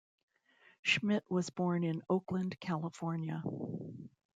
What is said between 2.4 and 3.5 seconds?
California.